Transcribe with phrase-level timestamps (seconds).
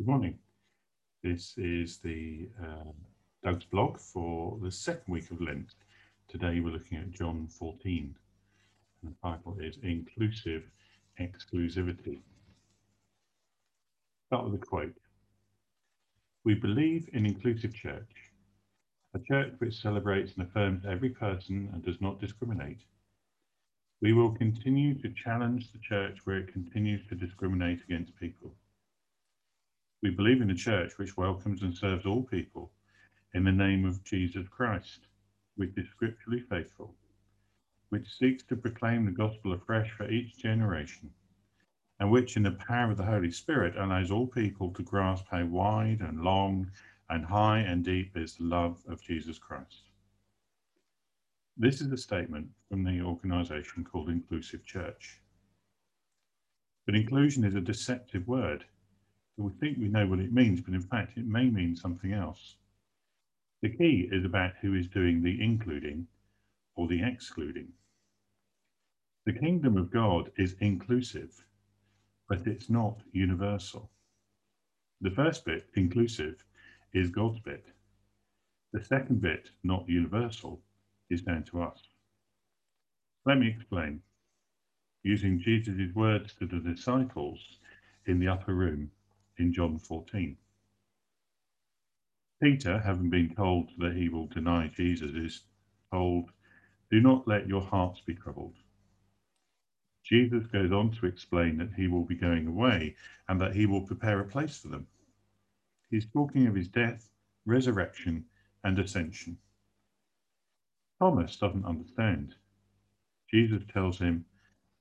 [0.00, 0.38] Good morning.
[1.22, 2.90] This is the uh,
[3.44, 5.74] Doug's blog for the second week of Lent.
[6.26, 8.14] Today we're looking at John 14.
[9.02, 10.62] And the title is Inclusive
[11.20, 12.20] Exclusivity.
[14.28, 14.96] Start with a quote.
[16.44, 18.10] We believe in inclusive church,
[19.12, 22.80] a church which celebrates and affirms every person and does not discriminate.
[24.00, 28.54] We will continue to challenge the church where it continues to discriminate against people.
[30.02, 32.72] We believe in a church which welcomes and serves all people
[33.34, 35.00] in the name of Jesus Christ,
[35.56, 36.94] which is scripturally faithful,
[37.90, 41.10] which seeks to proclaim the gospel afresh for each generation,
[41.98, 45.44] and which, in the power of the Holy Spirit, allows all people to grasp how
[45.44, 46.70] wide and long
[47.10, 49.82] and high and deep is the love of Jesus Christ.
[51.58, 55.20] This is a statement from the organization called Inclusive Church.
[56.86, 58.64] But inclusion is a deceptive word
[59.40, 62.56] we think we know what it means, but in fact, it may mean something else.
[63.62, 66.06] The key is about who is doing the including
[66.76, 67.68] or the excluding.
[69.26, 71.44] The kingdom of God is inclusive,
[72.28, 73.90] but it's not universal.
[75.00, 76.44] The first bit, inclusive,
[76.92, 77.64] is God's bit.
[78.72, 80.60] The second bit, not universal,
[81.08, 81.80] is down to us.
[83.26, 84.02] Let me explain.
[85.02, 87.58] Using Jesus' words to the disciples
[88.06, 88.90] in the upper room
[89.40, 90.36] in John 14.
[92.42, 95.42] Peter, having been told that he will deny Jesus, is
[95.92, 96.30] told,
[96.90, 98.54] Do not let your hearts be troubled.
[100.04, 102.96] Jesus goes on to explain that he will be going away
[103.28, 104.86] and that he will prepare a place for them.
[105.90, 107.08] He's talking of his death,
[107.46, 108.24] resurrection,
[108.64, 109.38] and ascension.
[111.00, 112.34] Thomas doesn't understand.
[113.32, 114.24] Jesus tells him,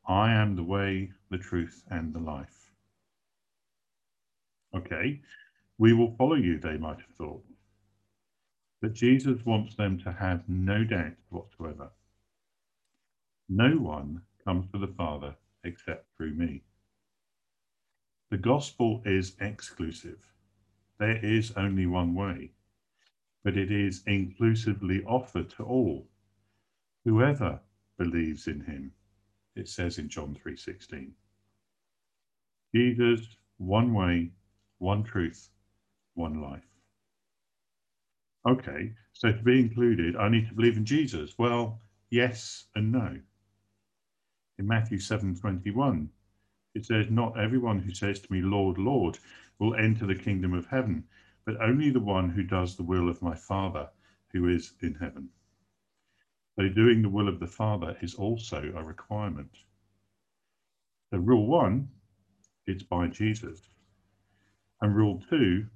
[0.08, 2.59] I am the way, the truth, and the life.
[4.76, 5.22] Okay,
[5.78, 7.44] we will follow you, they might have thought.
[8.82, 11.90] But Jesus wants them to have no doubt whatsoever.
[13.50, 16.64] No one comes to the Father except through me.
[18.30, 20.26] The gospel is exclusive.
[21.00, 22.52] There is only one way,
[23.44, 26.08] but it is inclusively offered to all.
[27.06, 27.60] Whoever
[27.98, 28.92] believes in him,
[29.56, 31.14] it says in John 3:16.
[32.74, 34.32] Jesus, one way,
[34.80, 35.50] one truth,
[36.16, 36.68] one life.
[38.48, 41.38] Okay, so to be included, I need to believe in Jesus.
[41.38, 41.80] Well,
[42.10, 43.20] yes and no.
[44.58, 46.10] In Matthew 7:21,
[46.76, 49.18] it says, Not everyone who says to me, Lord, Lord,
[49.60, 51.04] will enter the kingdom of heaven,
[51.46, 53.90] but only the one who does the will of my Father
[54.32, 55.30] who is in heaven.
[56.58, 59.52] So doing the will of the Father is also a requirement.
[61.12, 61.90] So rule one,
[62.68, 63.62] it's by Jesus.
[64.82, 65.68] And rule two,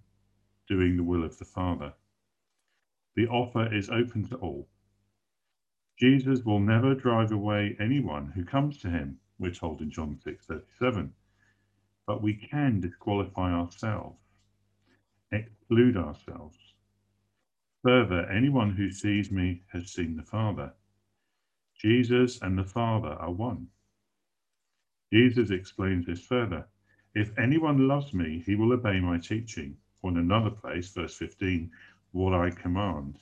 [0.67, 1.93] doing the will of the Father.
[3.15, 4.67] The offer is open to all.
[5.99, 11.13] Jesus will never drive away anyone who comes to him, we're told in John 6:37.
[12.07, 14.19] But we can disqualify ourselves,
[15.31, 16.57] exclude ourselves.
[17.83, 20.73] Further, anyone who sees me has seen the Father.
[21.77, 23.67] Jesus and the Father are one.
[25.11, 26.67] Jesus explains this further.
[27.15, 29.77] If anyone loves me, he will obey my teaching.
[30.01, 31.69] Or in another place, verse 15,
[32.11, 33.19] what I command.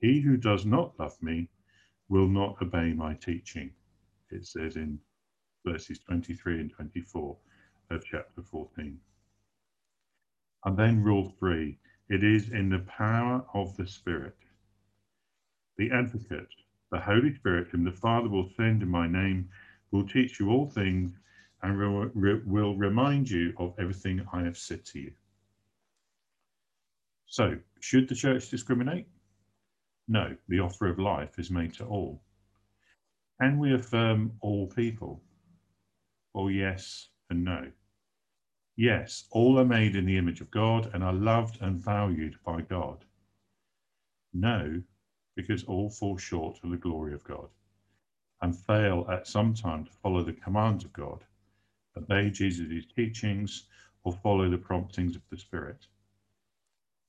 [0.00, 1.48] He who does not love me
[2.08, 3.70] will not obey my teaching.
[4.30, 4.98] It says in
[5.64, 7.36] verses 23 and 24
[7.90, 8.98] of chapter 14.
[10.64, 11.78] And then rule three
[12.08, 14.36] it is in the power of the Spirit.
[15.78, 16.48] The advocate,
[16.90, 19.48] the Holy Spirit, whom the Father will send in my name,
[19.92, 21.14] will teach you all things
[21.62, 25.12] and re re will remind you of everything I have said to you.
[27.26, 29.06] So, should the church discriminate?
[30.08, 32.22] No, the offer of life is made to all.
[33.40, 35.22] Can we affirm all people?
[36.34, 37.70] Well, yes and no.
[38.76, 42.62] Yes, all are made in the image of God and are loved and valued by
[42.62, 43.04] God.
[44.32, 44.82] No,
[45.36, 47.48] because all fall short of the glory of God
[48.42, 51.24] and fail at some time to follow the commands of God
[51.96, 53.64] obey Jesus' teachings,
[54.04, 55.86] or follow the promptings of the Spirit.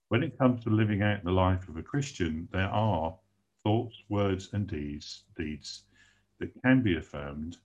[0.10, 3.16] When it comes to living out the life of a Christian, there are
[3.64, 5.84] thoughts, words, and deeds, deeds
[6.40, 7.58] that can be affirmed,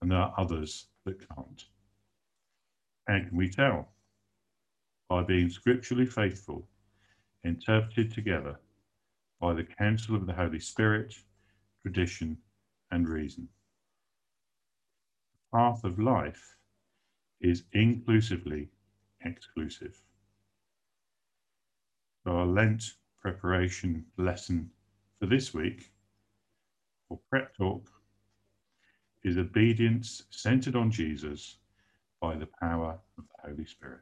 [0.00, 1.64] and there are others that can't.
[3.08, 3.88] How can we tell?
[5.08, 6.66] By being scripturally faithful,
[7.44, 8.58] interpreted together
[9.40, 11.14] by the counsel of the Holy Spirit,
[11.82, 12.38] tradition,
[12.92, 13.48] and reason.
[15.54, 16.56] Path of life
[17.40, 18.70] is inclusively
[19.24, 20.00] exclusive.
[22.24, 22.82] So our Lent
[23.20, 24.70] preparation lesson
[25.18, 25.92] for this week
[27.10, 27.88] or Prep Talk
[29.24, 31.58] is obedience centered on Jesus
[32.20, 34.00] by the power of the Holy Spirit.